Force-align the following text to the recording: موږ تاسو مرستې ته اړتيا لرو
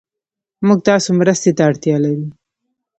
موږ 0.67 0.79
تاسو 0.89 1.09
مرستې 1.19 1.51
ته 1.57 1.61
اړتيا 1.69 1.95
لرو 2.03 2.27